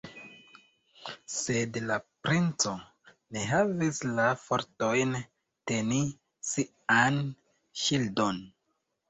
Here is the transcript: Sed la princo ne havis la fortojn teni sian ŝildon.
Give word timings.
Sed 1.33 1.75
la 1.91 1.97
princo 2.27 2.73
ne 3.37 3.43
havis 3.49 4.01
la 4.21 4.25
fortojn 4.47 5.13
teni 5.73 6.01
sian 6.55 7.23
ŝildon. 7.85 8.43